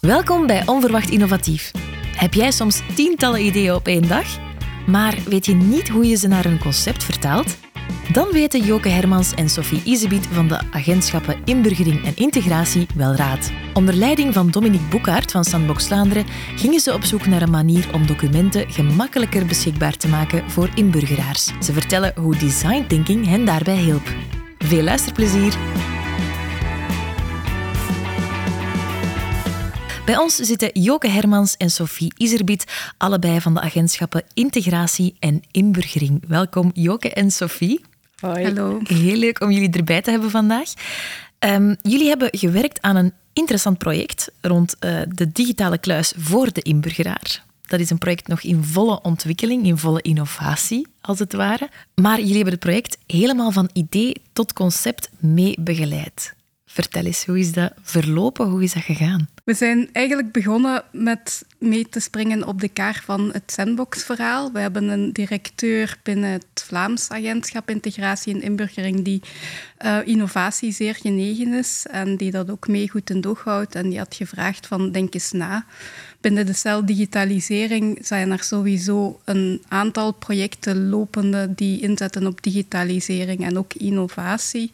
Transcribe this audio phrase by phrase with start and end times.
[0.00, 1.70] Welkom bij Onverwacht Innovatief.
[2.16, 4.26] Heb jij soms tientallen ideeën op één dag,
[4.86, 7.56] maar weet je niet hoe je ze naar een concept vertaalt?
[8.12, 13.50] Dan weten Joke Hermans en Sophie Isebiet van de agentschappen Inburgering en Integratie wel raad.
[13.74, 16.26] Onder leiding van Dominique Boekhaert van Sandbox Vlaanderen
[16.56, 21.50] gingen ze op zoek naar een manier om documenten gemakkelijker beschikbaar te maken voor inburgeraars.
[21.60, 24.14] Ze vertellen hoe design thinking hen daarbij hielp.
[24.58, 25.54] Veel luisterplezier!
[30.06, 32.64] Bij ons zitten Joke Hermans en Sophie Iserbiet,
[32.96, 36.22] allebei van de agentschappen Integratie en Inburgering.
[36.28, 37.84] Welkom Joke en Sophie.
[38.20, 38.44] Hoi.
[38.44, 38.80] Hallo.
[38.82, 40.72] Heel leuk om jullie erbij te hebben vandaag.
[41.38, 46.62] Um, jullie hebben gewerkt aan een interessant project rond uh, de digitale kluis voor de
[46.62, 47.44] inburgeraar.
[47.62, 51.68] Dat is een project nog in volle ontwikkeling, in volle innovatie, als het ware.
[51.94, 56.34] Maar jullie hebben het project helemaal van idee tot concept mee begeleid.
[56.66, 58.46] Vertel eens, hoe is dat verlopen?
[58.48, 59.28] Hoe is dat gegaan?
[59.46, 64.52] We zijn eigenlijk begonnen met mee te springen op de kaart van het Sandbox-verhaal.
[64.52, 69.22] We hebben een directeur binnen het Vlaams Agentschap Integratie en Inburgering die
[69.84, 73.74] uh, innovatie zeer genegen is en die dat ook mee goed in doog houdt.
[73.74, 75.64] En die had gevraagd van denk eens na.
[76.20, 83.44] Binnen de cel digitalisering zijn er sowieso een aantal projecten lopende die inzetten op digitalisering
[83.44, 84.70] en ook innovatie.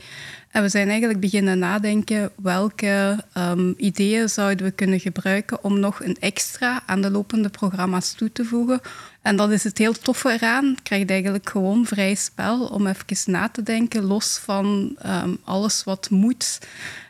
[0.52, 6.04] En we zijn eigenlijk beginnen nadenken welke um, ideeën zouden we kunnen gebruiken om nog
[6.04, 8.80] een extra aan de lopende programma's toe te voegen.
[9.22, 10.66] En dat is het heel toffe eraan.
[10.66, 15.84] Je krijgt eigenlijk gewoon vrij spel om even na te denken, los van um, alles
[15.84, 16.58] wat moet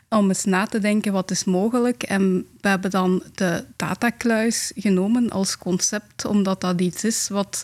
[0.09, 2.03] om eens na te denken wat is mogelijk.
[2.03, 7.63] En we hebben dan de datakluis genomen als concept, omdat dat iets is wat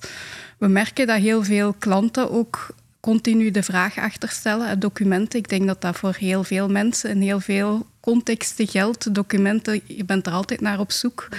[0.57, 2.67] we merken dat heel veel klanten ook
[2.99, 4.79] continu de vraag achterstellen.
[4.79, 9.13] Documenten, ik denk dat dat voor heel veel mensen in heel veel contexten geldt.
[9.15, 11.27] Documenten, je bent er altijd naar op zoek.
[11.31, 11.37] Je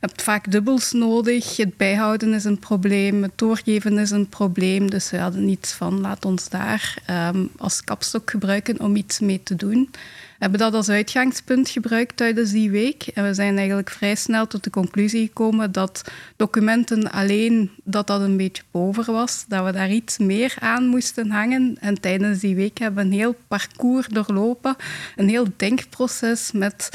[0.00, 1.56] hebt vaak dubbels nodig.
[1.56, 4.90] Het bijhouden is een probleem, het doorgeven is een probleem.
[4.90, 9.42] Dus we hadden iets van, laat ons daar um, als kapstok gebruiken om iets mee
[9.42, 9.90] te doen
[10.38, 13.06] hebben dat als uitgangspunt gebruikt tijdens die week.
[13.14, 16.04] En we zijn eigenlijk vrij snel tot de conclusie gekomen dat
[16.36, 21.30] documenten alleen dat dat een beetje boven was, dat we daar iets meer aan moesten
[21.30, 21.76] hangen.
[21.80, 24.76] En tijdens die week hebben we een heel parcours doorlopen,
[25.16, 26.90] een heel denkproces met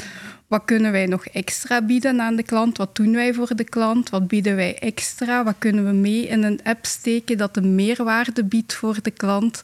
[0.54, 2.76] wat kunnen wij nog extra bieden aan de klant?
[2.76, 4.10] Wat doen wij voor de klant?
[4.10, 5.44] Wat bieden wij extra?
[5.44, 9.60] Wat kunnen we mee in een app steken dat een meerwaarde biedt voor de klant?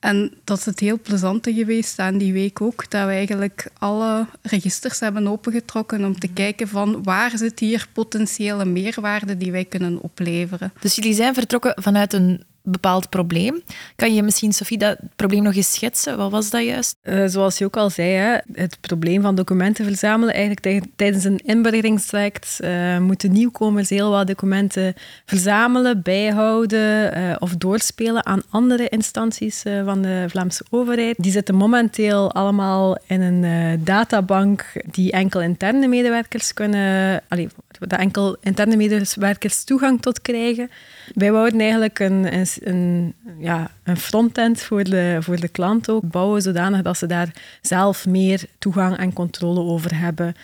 [0.00, 4.26] En dat is het heel plezante geweest aan die week ook, dat we eigenlijk alle
[4.42, 10.02] registers hebben opengetrokken om te kijken van waar zit hier potentiële meerwaarde die wij kunnen
[10.02, 10.72] opleveren.
[10.80, 13.62] Dus jullie zijn vertrokken vanuit een bepaald probleem.
[13.96, 16.16] Kan je misschien, Sophie, dat probleem nog eens schetsen?
[16.16, 16.96] Wat was dat juist?
[17.02, 20.34] Uh, zoals je ook al zei, hè, het probleem van documenten verzamelen.
[20.34, 24.94] Eigenlijk tijdens een inburgeringstraject uh, moeten nieuwkomers heel wat documenten
[25.26, 31.16] verzamelen, bijhouden uh, of doorspelen aan andere instanties van de Vlaamse overheid.
[31.18, 37.22] Die zitten momenteel allemaal in een databank die enkel interne medewerkers kunnen...
[37.28, 40.70] Allee, dat enkel interne medewerkers toegang tot krijgen.
[41.14, 46.42] Wij wouden eigenlijk een, een, ja, een frontend voor de, voor de klant ook bouwen,
[46.42, 50.34] zodanig dat ze daar zelf meer toegang en controle over hebben.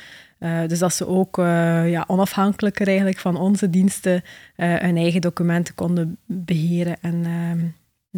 [0.40, 4.14] Uh, dus dat ze ook uh, ja, onafhankelijker eigenlijk van onze diensten
[4.56, 7.66] uh, hun eigen documenten konden beheren en ehm,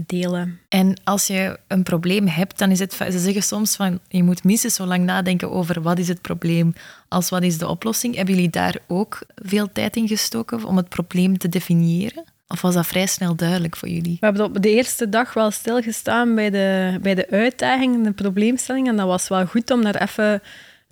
[0.07, 0.61] delen.
[0.69, 2.93] En als je een probleem hebt, dan is het...
[2.93, 6.75] Ze zeggen soms van, je moet minstens zo lang nadenken over wat is het probleem
[7.09, 8.15] als wat is de oplossing.
[8.15, 12.25] Hebben jullie daar ook veel tijd in gestoken om het probleem te definiëren?
[12.49, 14.17] Of was dat vrij snel duidelijk voor jullie?
[14.21, 18.89] We hebben op de eerste dag wel stilgestaan bij de, bij de uitdaging, de probleemstelling.
[18.89, 20.43] En dat was wel goed om daar even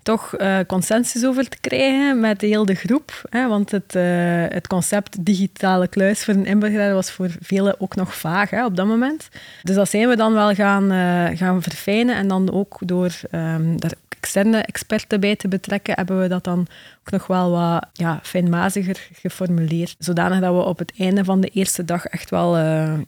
[0.05, 3.21] toch uh, consensus over te krijgen met de hele groep.
[3.29, 4.03] Hè, want het, uh,
[4.47, 8.75] het concept digitale kluis voor een inburgeraar was voor velen ook nog vaag hè, op
[8.75, 9.29] dat moment.
[9.63, 12.15] Dus dat zijn we dan wel gaan, uh, gaan verfijnen.
[12.15, 13.93] En dan ook door um, daar
[14.25, 16.59] externe experten bij te betrekken, hebben we dat dan
[16.99, 19.95] ook nog wel wat ja, fijnmaziger geformuleerd.
[19.99, 22.57] Zodanig dat we op het einde van de eerste dag echt wel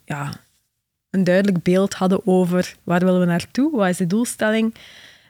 [0.06, 0.31] ja,
[1.10, 4.75] een duidelijk beeld hadden over waar willen we naartoe, wat is de doelstelling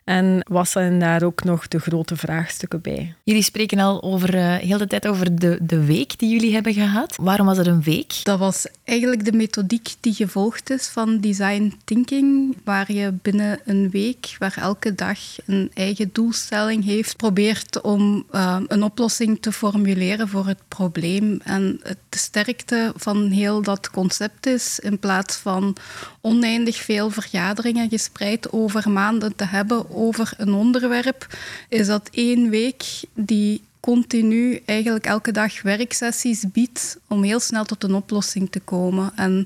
[0.07, 3.13] en was zijn daar ook nog de grote vraagstukken bij.
[3.23, 6.73] Jullie spreken al over, uh, heel de tijd over de, de week die jullie hebben
[6.73, 7.15] gehad.
[7.21, 8.19] Waarom was het een week?
[8.23, 13.89] Dat was eigenlijk de methodiek die gevolgd is van design thinking, waar je binnen een
[13.89, 20.27] week, waar elke dag een eigen doelstelling heeft, probeert om uh, een oplossing te formuleren
[20.27, 21.39] voor het probleem.
[21.43, 25.75] En de sterkte van heel dat concept is, in plaats van
[26.21, 31.27] oneindig veel vergaderingen gespreid over maanden te hebben over een onderwerp,
[31.69, 32.83] is dat één week
[33.13, 39.11] die continu eigenlijk elke dag werksessies biedt om heel snel tot een oplossing te komen.
[39.15, 39.45] En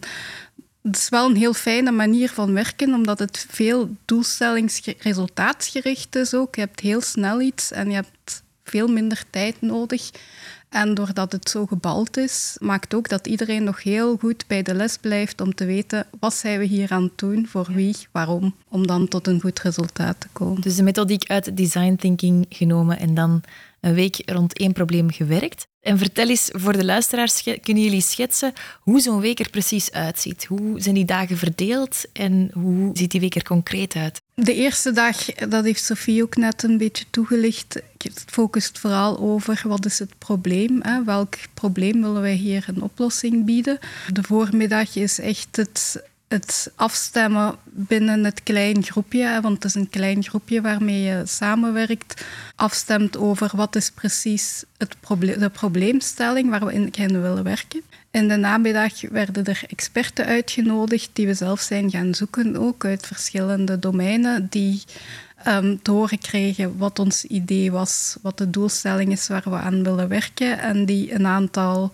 [0.81, 6.55] het is wel een heel fijne manier van werken, omdat het veel doelstellings-resultaatsgericht is ook.
[6.55, 10.09] Je hebt heel snel iets en je hebt veel minder tijd nodig.
[10.69, 14.73] En doordat het zo gebald is, maakt ook dat iedereen nog heel goed bij de
[14.73, 18.55] les blijft om te weten wat zijn we hier aan het doen, voor wie, waarom,
[18.69, 20.61] om dan tot een goed resultaat te komen.
[20.61, 23.41] Dus de methodiek uit design thinking genomen en dan
[23.81, 25.67] een week rond één probleem gewerkt.
[25.81, 30.45] En vertel eens voor de luisteraars, kunnen jullie schetsen hoe zo'n week er precies uitziet?
[30.45, 34.21] Hoe zijn die dagen verdeeld en hoe ziet die week er concreet uit?
[34.33, 39.61] De eerste dag, dat heeft Sophie ook net een beetje toegelicht, het focust vooral over
[39.63, 40.79] wat is het probleem.
[40.81, 41.03] Hè?
[41.03, 43.79] Welk probleem willen wij hier een oplossing bieden?
[44.13, 49.89] De voormiddag is echt het het afstemmen binnen het klein groepje, want het is een
[49.89, 52.25] klein groepje waarmee je samenwerkt,
[52.55, 57.81] afstemt over wat is precies het de probleemstelling waar we in willen werken.
[58.11, 63.07] In de namiddag werden er experten uitgenodigd die we zelf zijn gaan zoeken, ook uit
[63.07, 64.83] verschillende domeinen, die
[65.47, 69.83] um, te horen kregen wat ons idee was, wat de doelstelling is waar we aan
[69.83, 71.91] willen werken en die een aantal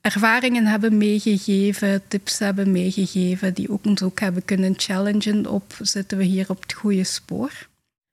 [0.00, 6.18] ervaringen hebben meegegeven, tips hebben meegegeven, die ook ons ook hebben kunnen challengen op zitten
[6.18, 7.68] we hier op het goede spoor.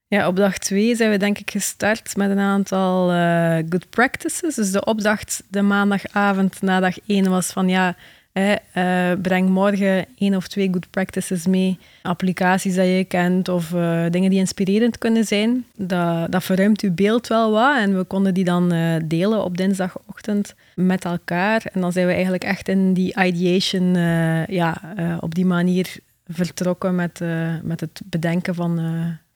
[0.07, 4.55] Ja, op dag twee zijn we denk ik gestart met een aantal uh, good practices.
[4.55, 7.95] Dus de opdracht de maandagavond na dag één was van ja,
[8.35, 11.79] eh, breng morgen één of twee good practices mee.
[12.01, 15.65] Applicaties dat je kent of uh, dingen die inspirerend kunnen zijn.
[15.75, 17.77] Dat, dat verruimt uw beeld wel wat.
[17.77, 21.65] En we konden die dan uh, delen op dinsdagochtend met elkaar.
[21.73, 23.93] En dan zijn we eigenlijk echt in die ideation
[24.47, 24.81] ja,
[25.19, 25.97] op die manier
[26.27, 27.19] vertrokken met,
[27.63, 28.79] met het bedenken van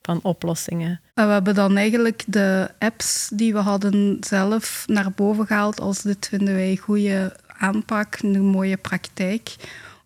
[0.01, 1.01] van oplossingen.
[1.13, 6.27] We hebben dan eigenlijk de apps die we hadden zelf naar boven gehaald als dit
[6.27, 9.55] vinden wij goede aanpak, een mooie praktijk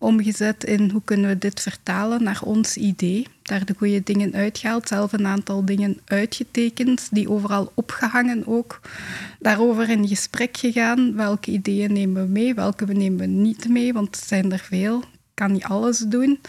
[0.04, 3.28] omgezet in hoe kunnen we dit vertalen naar ons idee.
[3.42, 8.80] Daar de goede dingen uitgehaald, zelf een aantal dingen uitgetekend, die overal opgehangen ook.
[9.40, 14.16] Daarover in gesprek gegaan, welke ideeën nemen we mee, welke we nemen niet mee, want
[14.16, 15.04] het zijn er veel,
[15.34, 16.40] kan niet alles doen.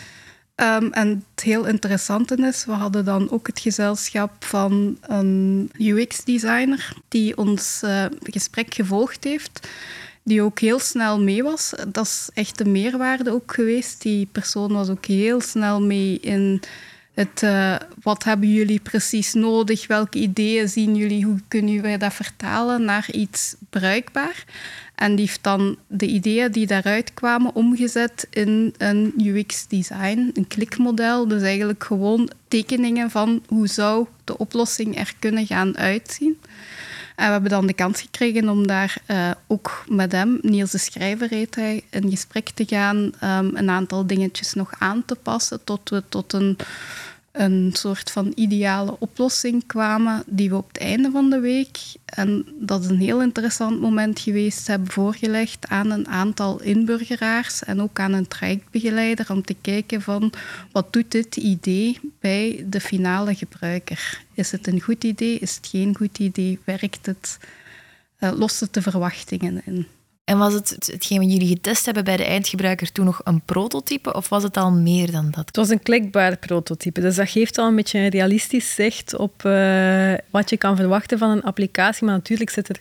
[0.57, 6.93] Um, en het heel interessante is, we hadden dan ook het gezelschap van een UX-designer
[7.09, 9.69] die ons uh, gesprek gevolgd heeft
[10.25, 11.73] die ook heel snel mee was.
[11.89, 14.03] Dat is echt de meerwaarde ook geweest.
[14.03, 16.61] Die persoon was ook heel snel mee in
[17.15, 22.15] het uh, wat hebben jullie precies nodig, welke ideeën zien jullie, hoe kunnen wij dat
[22.15, 24.45] vertalen naar iets bruikbaar.
[24.95, 31.29] En die heeft dan de ideeën die daaruit kwamen omgezet in een UX-design, een klikmodel.
[31.29, 36.39] Dus eigenlijk gewoon tekeningen van hoe zou de oplossing er kunnen gaan uitzien.
[37.15, 40.79] En we hebben dan de kans gekregen om daar uh, ook met hem, Niels de
[40.79, 45.65] Schrijver heet hij, in gesprek te gaan, um, een aantal dingetjes nog aan te passen
[45.65, 46.57] tot we tot een
[47.35, 52.47] een soort van ideale oplossing kwamen die we op het einde van de week, en
[52.61, 57.99] dat is een heel interessant moment geweest, hebben voorgelegd aan een aantal inburgeraars en ook
[57.99, 60.33] aan een trajectbegeleider om te kijken van
[60.73, 64.21] wat doet dit idee bij de finale gebruiker?
[64.35, 65.39] Is het een goed idee?
[65.39, 66.59] Is het geen goed idee?
[66.65, 67.39] Werkt het?
[68.21, 69.87] Uh, lost het de verwachtingen in?
[70.25, 74.13] En was het hetgeen wat jullie getest hebben bij de eindgebruiker toen nog een prototype
[74.13, 75.47] of was het al meer dan dat?
[75.47, 79.43] Het was een klikbaar prototype, dus dat geeft al een beetje een realistisch zicht op
[79.47, 82.05] uh, wat je kan verwachten van een applicatie.
[82.05, 82.81] Maar natuurlijk zit er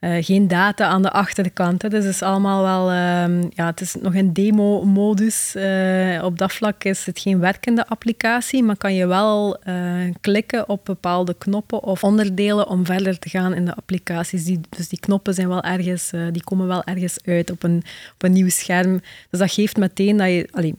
[0.00, 1.82] uh, geen data aan de achterkant.
[1.82, 1.88] Hè.
[1.88, 5.54] Dus het is allemaal wel, uh, ja, het is nog een demo-modus.
[5.56, 9.74] Uh, op dat vlak is het geen werkende applicatie, maar kan je wel eh,
[10.20, 14.44] klikken op bepaalde knoppen of onderdelen om verder te gaan in de applicaties.
[14.68, 17.82] Dus die knoppen zijn wel ergens, die komen wel ergens uit op een,
[18.14, 19.00] op een nieuw scherm.
[19.30, 20.74] Dus dat geeft meteen dat je allee,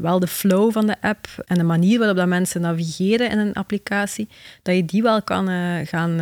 [0.00, 3.52] wel de flow van de app en de manier waarop dat mensen navigeren in een
[3.52, 4.28] applicatie,
[4.62, 5.48] dat je die wel kan
[5.86, 6.20] gaan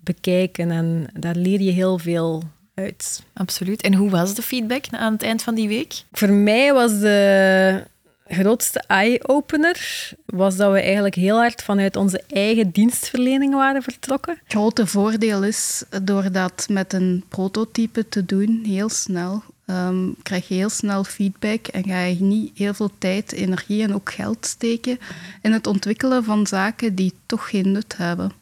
[0.00, 2.42] bekijken en daar leer je heel veel
[2.74, 3.22] uit.
[3.34, 3.80] Absoluut.
[3.82, 6.02] En hoe was de feedback aan het eind van die week?
[6.12, 7.84] Voor mij was de
[8.26, 14.38] grootste eye-opener was dat we eigenlijk heel hard vanuit onze eigen dienstverlening waren vertrokken.
[14.42, 20.48] Het grote voordeel is, door dat met een prototype te doen, heel snel, um, krijg
[20.48, 24.46] je heel snel feedback en ga je niet heel veel tijd, energie en ook geld
[24.46, 24.98] steken
[25.42, 28.32] in het ontwikkelen van zaken die toch geen nut hebben.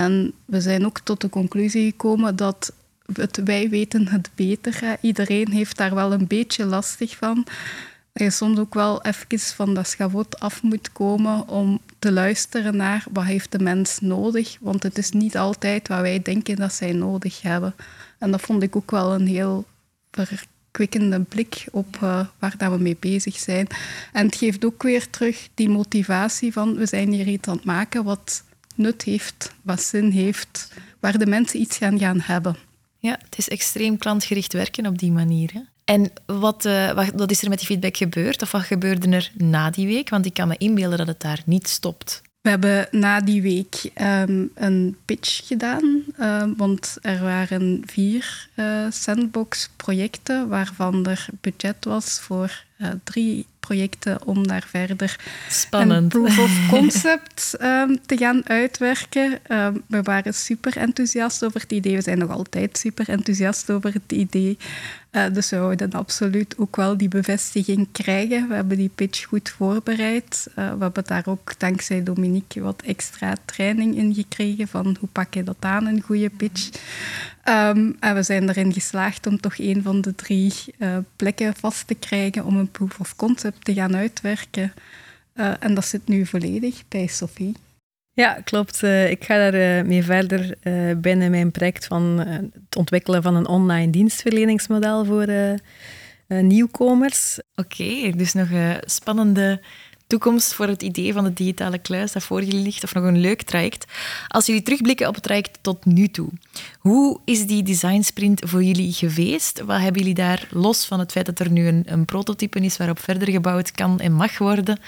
[0.00, 2.72] En we zijn ook tot de conclusie gekomen dat
[3.12, 4.96] het wij weten het beter.
[5.00, 7.46] Iedereen heeft daar wel een beetje lastig van.
[8.12, 12.76] Dat je soms ook wel even van dat schavot af moet komen om te luisteren
[12.76, 14.56] naar wat heeft de mens nodig.
[14.60, 17.74] Want het is niet altijd wat wij denken dat zij nodig hebben.
[18.18, 19.64] En dat vond ik ook wel een heel
[20.10, 23.66] verkwikkende blik op uh, waar dat we mee bezig zijn.
[24.12, 27.64] En het geeft ook weer terug die motivatie van we zijn hier iets aan het
[27.64, 28.42] maken wat
[28.80, 32.56] nut heeft, wat zin heeft, waar de mensen iets gaan gaan hebben.
[32.98, 35.50] Ja, het is extreem klantgericht werken op die manier.
[35.52, 35.60] Hè?
[35.84, 38.42] En wat, uh, wat, wat, is er met die feedback gebeurd?
[38.42, 40.08] Of wat gebeurde er na die week?
[40.08, 42.22] Want ik kan me inbeelden dat het daar niet stopt.
[42.40, 48.86] We hebben na die week um, een pitch gedaan, uh, want er waren vier uh,
[48.90, 55.16] sandbox-projecten waarvan er budget was voor uh, drie projecten om daar verder
[55.48, 56.02] Spannend.
[56.02, 59.38] een proof of concept um, te gaan uitwerken.
[59.48, 61.96] Um, we waren super enthousiast over het idee.
[61.96, 64.58] We zijn nog altijd super enthousiast over het idee.
[65.12, 68.48] Uh, dus we wilden absoluut ook wel die bevestiging krijgen.
[68.48, 70.46] We hebben die pitch goed voorbereid.
[70.48, 75.34] Uh, we hebben daar ook dankzij Dominique wat extra training in gekregen van hoe pak
[75.34, 76.70] je dat aan, een goede pitch.
[77.50, 81.86] Um, en we zijn erin geslaagd om toch een van de drie uh, plekken vast
[81.86, 84.72] te krijgen om een proof of concept te gaan uitwerken.
[85.34, 87.56] Uh, en dat zit nu volledig bij Sophie.
[88.12, 88.82] Ja, klopt.
[88.82, 90.56] Uh, ik ga daar mee verder
[90.96, 92.18] binnen mijn project van
[92.52, 95.26] het ontwikkelen van een online dienstverleningsmodel voor
[96.26, 97.38] nieuwkomers.
[97.54, 99.60] Oké, okay, dus nog een spannende
[100.10, 103.20] toekomst voor het idee van de digitale kluis dat voor jullie ligt, of nog een
[103.20, 103.84] leuk traject.
[104.28, 106.28] Als jullie terugblikken op het traject tot nu toe,
[106.78, 109.60] hoe is die design sprint voor jullie geweest?
[109.60, 112.76] Wat hebben jullie daar, los van het feit dat er nu een, een prototype is
[112.76, 114.78] waarop verder gebouwd kan en mag worden,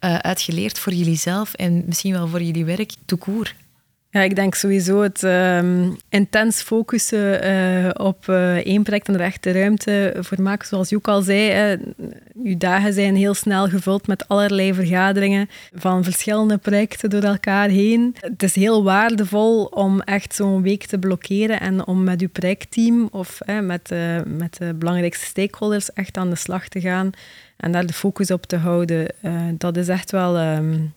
[0.00, 3.54] uh, uitgeleerd voor jullie zelf en misschien wel voor jullie werk, toekoer?
[4.12, 9.20] Ja, ik denk sowieso het um, intens focussen uh, op uh, één project en er
[9.20, 10.66] echt de ruimte voor maken.
[10.66, 11.86] Zoals je ook al zei, uh,
[12.44, 18.16] uw dagen zijn heel snel gevuld met allerlei vergaderingen van verschillende projecten door elkaar heen.
[18.20, 23.08] Het is heel waardevol om echt zo'n week te blokkeren en om met uw projectteam
[23.10, 23.94] of met,
[24.26, 27.10] met de belangrijkste stakeholders echt aan de slag te gaan
[27.56, 29.06] en daar de focus op te houden.
[29.58, 30.38] dat is echt wel...
[30.56, 30.92] Um,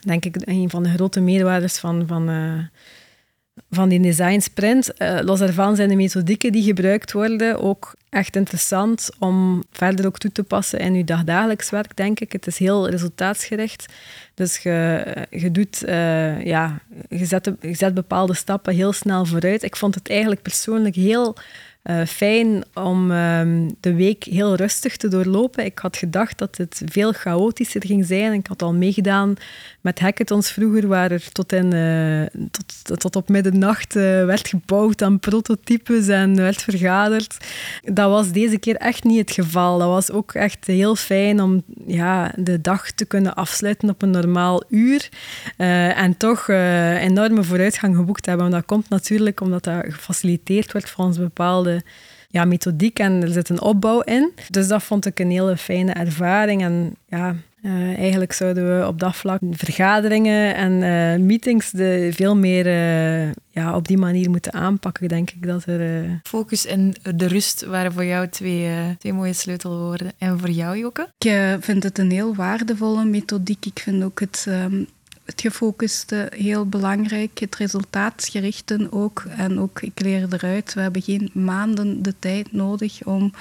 [0.00, 2.58] denk ik, een van de grote meerwaardes van, van, uh,
[3.70, 4.90] van die design sprint.
[4.98, 10.18] Uh, los daarvan zijn de methodieken die gebruikt worden ook echt interessant om verder ook
[10.18, 12.32] toe te passen in je dagdagelijks werk, denk ik.
[12.32, 13.86] Het is heel resultaatsgericht.
[14.34, 19.62] Dus je, je, doet, uh, ja, je, zet, je zet bepaalde stappen heel snel vooruit.
[19.62, 21.36] Ik vond het eigenlijk persoonlijk heel
[21.84, 25.64] uh, fijn om um, de week heel rustig te doorlopen.
[25.64, 28.32] Ik had gedacht dat het veel chaotischer ging zijn.
[28.32, 29.34] Ik had al meegedaan
[29.80, 35.02] met hackathons vroeger, waar er tot, in, uh, tot, tot op middernacht uh, werd gebouwd
[35.02, 37.36] aan prototypes en werd vergaderd.
[37.82, 39.78] Dat was deze keer echt niet het geval.
[39.78, 44.10] Dat was ook echt heel fijn om ja, de dag te kunnen afsluiten op een
[44.10, 45.08] normaal uur.
[45.56, 48.50] en toch enorme vooruitgang geboekt hebben.
[48.50, 51.69] Dat komt natuurlijk omdat dat gefaciliteerd wordt volgens bepaalde
[52.28, 54.32] ja, methodiek en er zit een opbouw in.
[54.48, 56.62] Dus dat vond ik een hele fijne ervaring.
[56.62, 62.36] En ja, uh, eigenlijk zouden we op dat vlak vergaderingen en uh, meetings de, veel
[62.36, 65.46] meer uh, ja, op die manier moeten aanpakken, denk ik.
[65.46, 70.12] Dat er, Focus en de rust waren voor jou twee, twee mooie sleutelwoorden.
[70.18, 71.08] En voor jou, Joke?
[71.18, 73.66] Ik vind het een heel waardevolle methodiek.
[73.66, 74.46] Ik vind ook het...
[74.48, 74.86] Um
[75.30, 79.24] het gefocuste heel belangrijk, het resultaatsgerichte ook.
[79.36, 83.32] En ook, ik leer eruit, we hebben geen maanden de tijd nodig om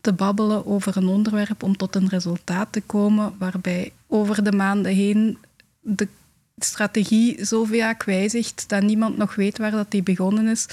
[0.00, 4.92] te babbelen over een onderwerp, om tot een resultaat te komen, waarbij over de maanden
[4.92, 5.38] heen
[5.80, 6.08] de
[6.56, 10.66] strategie zo vaak wijzigt dat niemand nog weet waar dat die begonnen is.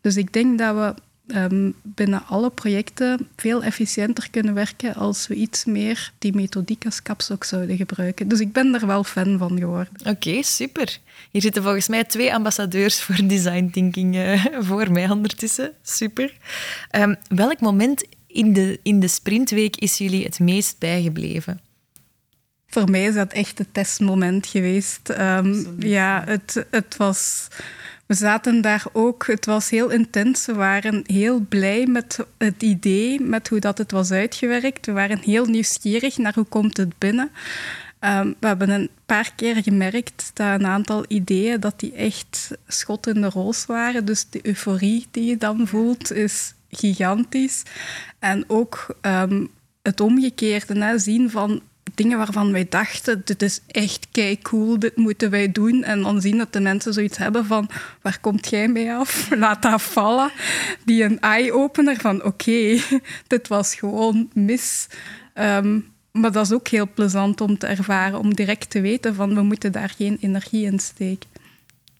[0.00, 0.94] Dus ik denk dat we
[1.34, 7.02] um, binnen alle projecten veel efficiënter kunnen werken als we iets meer die methodiek als
[7.02, 8.28] kapstok zouden gebruiken.
[8.28, 9.92] Dus ik ben er wel fan van geworden.
[10.00, 10.98] Oké, okay, super.
[11.30, 15.72] Hier zitten volgens mij twee ambassadeurs voor design thinking uh, voor mij ondertussen.
[15.82, 16.32] Super.
[16.96, 21.60] Um, welk moment in de, in de sprintweek is jullie het meest bijgebleven?
[22.66, 25.08] Voor mij is dat echt het testmoment geweest.
[25.08, 27.48] Um, ja, het, het was
[28.10, 30.46] we zaten daar ook, het was heel intens.
[30.46, 34.86] We waren heel blij met het idee, met hoe dat het was uitgewerkt.
[34.86, 37.30] We waren heel nieuwsgierig naar hoe komt het binnen.
[38.00, 43.06] Um, we hebben een paar keer gemerkt dat een aantal ideeën dat die echt schot
[43.06, 44.04] in de roos waren.
[44.04, 47.62] Dus de euforie die je dan voelt is gigantisch.
[48.18, 49.48] En ook um,
[49.82, 51.62] het omgekeerde, hè, zien van
[52.02, 55.84] dingen waarvan wij dachten, dit is echt kei cool, dit moeten wij doen.
[55.84, 57.68] En dan zien dat de mensen zoiets hebben van,
[58.02, 59.28] waar komt jij mee af?
[59.44, 60.30] Laat dat vallen.
[60.84, 62.78] Die een eye-opener van, oké,
[63.26, 64.86] dit was gewoon mis.
[65.34, 65.80] Ehm,
[66.12, 69.42] maar dat is ook heel plezant om te ervaren, om direct te weten van, we
[69.42, 71.28] moeten daar geen energie in steken.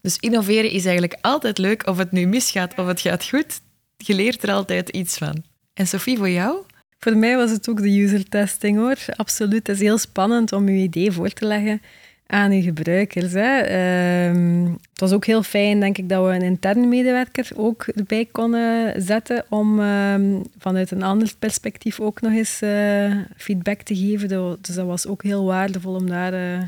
[0.00, 3.60] Dus innoveren is eigenlijk altijd leuk, of het nu misgaat of het gaat goed.
[3.96, 5.42] Je leert er altijd iets van.
[5.74, 6.56] En Sophie, voor jou?
[7.02, 8.96] Voor mij was het ook de user testing hoor.
[9.16, 9.66] Absoluut.
[9.66, 11.82] Het is heel spannend om je idee voor te leggen
[12.26, 13.32] aan je gebruikers.
[13.32, 13.58] Hè.
[13.60, 18.28] Ehm, het was ook heel fijn, denk ik, dat we een interne medewerker ook erbij
[18.32, 24.28] konden zetten om ehm, vanuit een ander perspectief ook nog eens uh, feedback te geven.
[24.28, 26.62] Dus dat was ook heel waardevol om daar uh,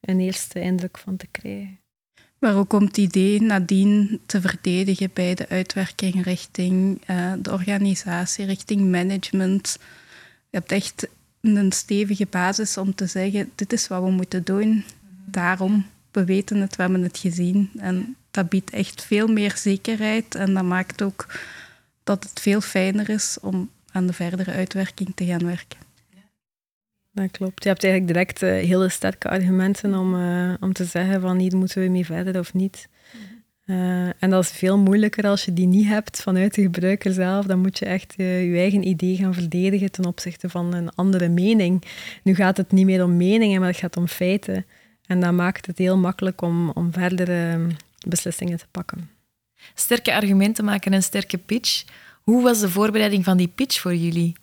[0.00, 1.78] een eerste indruk van te krijgen.
[2.46, 8.44] Maar ook om het idee nadien te verdedigen bij de uitwerking richting uh, de organisatie,
[8.44, 9.78] richting management.
[10.50, 11.08] Je hebt echt
[11.40, 14.84] een stevige basis om te zeggen, dit is wat we moeten doen.
[15.24, 17.70] Daarom, we weten het, we hebben het gezien.
[17.76, 21.38] En dat biedt echt veel meer zekerheid en dat maakt ook
[22.04, 25.85] dat het veel fijner is om aan de verdere uitwerking te gaan werken.
[27.16, 27.62] Dat klopt.
[27.62, 31.56] Je hebt eigenlijk direct uh, hele sterke argumenten om, uh, om te zeggen van hier
[31.56, 32.88] moeten we mee verder of niet.
[33.66, 37.46] Uh, en dat is veel moeilijker als je die niet hebt vanuit de gebruiker zelf.
[37.46, 41.84] Dan moet je echt je eigen idee gaan verdedigen ten opzichte van een andere mening.
[42.22, 44.66] Nu gaat het niet meer om meningen, maar het gaat om feiten.
[45.06, 47.66] En dat maakt het heel makkelijk om, om verdere
[48.08, 49.10] beslissingen te pakken.
[49.74, 51.84] Sterke argumenten maken een sterke pitch.
[52.22, 54.34] Hoe was de voorbereiding van die pitch voor jullie?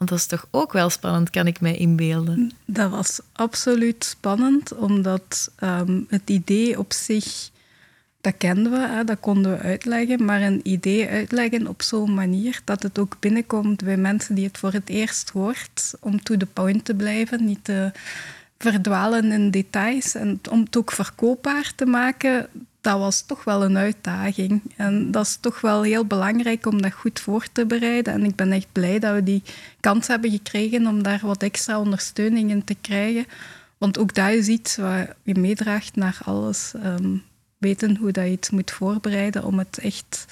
[0.00, 2.50] Want dat is toch ook wel spannend, kan ik mij inbeelden.
[2.64, 7.50] Dat was absoluut spannend, omdat um, het idee op zich,
[8.20, 12.82] dat kenden we, dat konden we uitleggen, maar een idee uitleggen op zo'n manier dat
[12.82, 16.84] het ook binnenkomt bij mensen die het voor het eerst hoort, om to the point
[16.84, 17.92] te blijven, niet te
[18.58, 22.48] verdwalen in details en om het ook verkoopbaar te maken,
[22.80, 24.62] dat was toch wel een uitdaging.
[24.76, 28.12] En dat is toch wel heel belangrijk om dat goed voor te bereiden.
[28.12, 29.42] En ik ben echt blij dat we die
[29.80, 33.26] kans hebben gekregen om daar wat extra ondersteuning in te krijgen.
[33.78, 36.74] Want ook dat is iets wat je meedraagt naar alles.
[36.74, 37.16] Ehm,
[37.58, 40.24] weten hoe dat je iets moet voorbereiden om het echt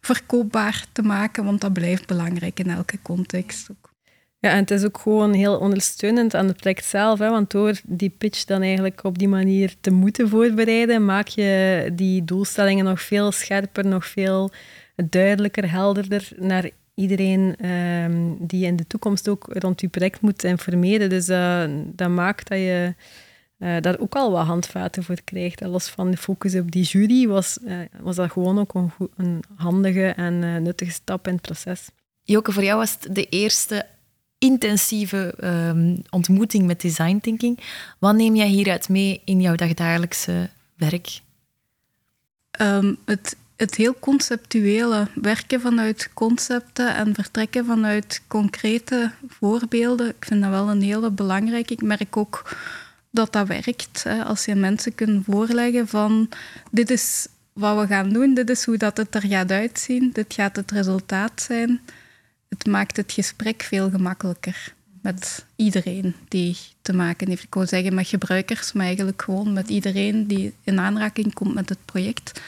[0.00, 1.44] verkoopbaar te maken.
[1.44, 3.93] Want dat blijft belangrijk in elke context ook.
[4.44, 7.18] Ja, en het is ook gewoon heel ondersteunend aan het project zelf.
[7.18, 11.90] Hè, want door die pitch dan eigenlijk op die manier te moeten voorbereiden, maak je
[11.92, 14.50] die doelstellingen nog veel scherper, nog veel
[14.96, 21.08] duidelijker, helderder naar iedereen um, die in de toekomst ook rond je project moet informeren.
[21.08, 22.94] Dus uh, dat maakt dat je
[23.58, 25.60] uh, daar ook al wat handvaten voor krijgt.
[25.60, 28.90] En los van de focus op die jury was, uh, was dat gewoon ook een,
[29.16, 31.88] een handige en nuttige stap in het proces.
[32.22, 33.86] Joke, voor jou was het de eerste
[34.44, 37.58] intensieve um, ontmoeting met design thinking.
[37.98, 41.20] Wat neem jij hieruit mee in jouw dagdagelijkse werk?
[42.60, 50.08] Um, het, het heel conceptuele werken vanuit concepten en vertrekken vanuit concrete voorbeelden.
[50.08, 51.72] Ik vind dat wel een hele belangrijke.
[51.72, 52.56] Ik merk ook
[53.10, 54.04] dat dat werkt.
[54.24, 56.28] Als je mensen kunt voorleggen van
[56.70, 60.34] dit is wat we gaan doen, dit is hoe dat het er gaat uitzien, dit
[60.34, 61.80] gaat het resultaat zijn
[62.58, 67.42] het maakt het gesprek veel gemakkelijker met iedereen die te maken heeft.
[67.42, 71.68] Ik wil zeggen met gebruikers, maar eigenlijk gewoon met iedereen die in aanraking komt met
[71.68, 72.40] het project.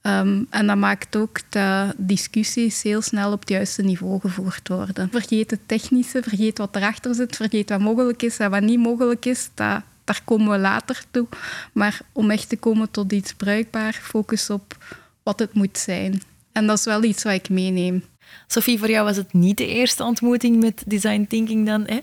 [0.00, 5.08] Ehm, en dat maakt ook dat discussies heel snel op het juiste niveau gevoerd worden.
[5.10, 9.24] Vergeet het technische, vergeet wat erachter zit, vergeet wat mogelijk is en wat niet mogelijk
[9.24, 9.50] is.
[9.54, 11.26] Daar komen we later toe.
[11.72, 14.76] Maar om echt te komen tot iets bruikbaar, focus op
[15.22, 16.22] wat het moet zijn.
[16.56, 18.04] En dat is wel iets wat ik meeneem.
[18.46, 21.84] Sophie, voor jou was het niet de eerste ontmoeting met design thinking dan.
[21.86, 21.98] Hè?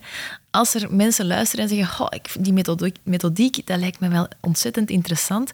[0.52, 4.90] Als er mensen luisteren en zeggen, ik, die methodiek, methodiek, dat lijkt me wel ontzettend
[4.90, 5.52] interessant.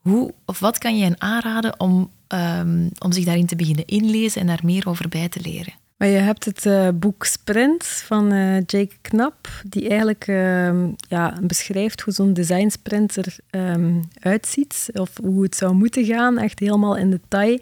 [0.00, 4.40] Hoe of wat kan je hen aanraden om, um, om zich daarin te beginnen inlezen
[4.40, 5.72] en daar meer over bij te leren?
[5.96, 10.72] Maar je hebt het uh, boek Sprint van uh, Jake Knap, die eigenlijk uh,
[11.08, 16.58] ja, beschrijft hoe zo'n design sprint eruit uitziet, of hoe het zou moeten gaan, echt
[16.58, 17.58] helemaal in detail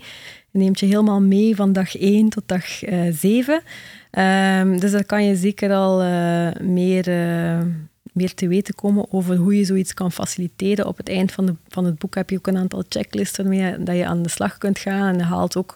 [0.50, 3.62] neemt je helemaal mee van dag 1 tot dag uh, eh, 7.
[4.10, 7.66] Ehm, dus daar kan je zeker al uh, meer, uh,
[8.12, 10.86] meer te weten komen over hoe je zoiets kan faciliteren.
[10.86, 13.82] Op het eind van, de, van het boek heb je ook een aantal checklists waarmee
[13.82, 15.08] dat je aan de slag kunt gaan.
[15.08, 15.74] En je haalt ook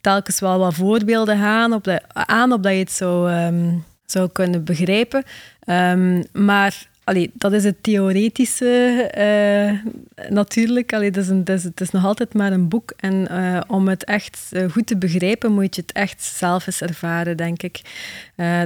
[0.00, 5.24] telkens wel wat voorbeelden aan, op aan opdat je het zou, um, zou kunnen begrijpen.
[5.66, 9.92] Um, maar allee, dat is het theoretische uh,
[10.30, 10.92] natuurlijk.
[10.92, 12.92] Allee, dat is een, is, het is nog altijd maar een boek.
[12.96, 17.36] En uh, om het echt goed te begrijpen, moet je het echt zelf eens ervaren,
[17.36, 17.80] denk ik.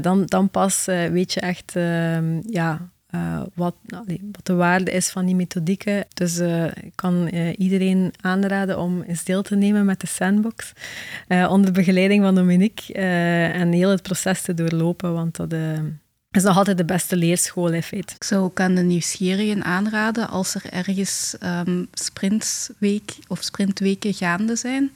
[0.00, 2.88] dan, dan pas weet je echt ehm, ja,
[3.54, 4.06] wat, wat,
[4.42, 6.04] de waarde is van die methodieken.
[6.14, 6.38] Dus
[6.82, 10.72] ik kan iedereen aanraden om eens deel te nemen met de sandbox.
[11.28, 12.94] onder begeleiding van Dominique.
[13.52, 15.54] en heel het proces te doorlopen, want dat
[16.36, 18.14] is nog altijd de beste leerschool in feite.
[18.14, 24.56] Ik zou ook aan de nieuwsgierigen aanraden als er ergens um, sprintweek of sprintweken gaande
[24.56, 24.92] zijn,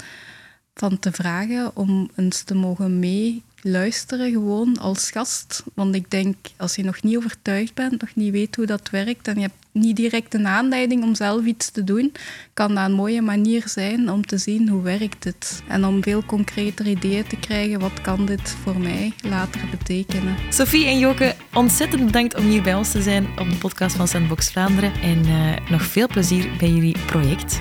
[0.75, 5.63] van te vragen om eens te mogen mee luisteren gewoon als gast.
[5.75, 9.29] Want ik denk, als je nog niet overtuigd bent, nog niet weet hoe dat werkt
[9.29, 12.13] en je hebt niet direct een aanleiding om zelf iets te doen,
[12.55, 15.63] kan dat een mooie manier zijn om te zien hoe werkt het.
[15.69, 20.37] En om veel concreter ideeën te krijgen, wat kan dit voor mij later betekenen.
[20.49, 24.09] Sophie en Joke, ontzettend bedankt om hier bij ons te zijn op de podcast van
[24.09, 24.93] Sandbox Vlaanderen.
[25.03, 27.61] En uh, nog veel plezier bij jullie project.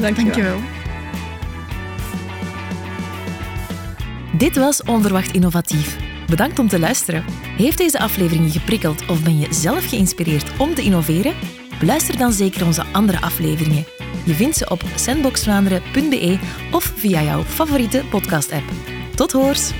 [0.00, 0.24] Dankjewel.
[0.24, 0.60] Dankjewel.
[4.38, 5.96] Dit was Onverwacht Innovatief.
[6.26, 7.24] Bedankt om te luisteren.
[7.56, 11.57] Heeft deze aflevering je geprikkeld of ben je zelf geïnspireerd om te innoveren?
[11.78, 13.86] Beluister dan zeker onze andere afleveringen.
[14.24, 16.38] Je vindt ze op sandboxvlaanderen.be
[16.70, 18.70] of via jouw favoriete podcast-app.
[19.14, 19.72] Tot hoors!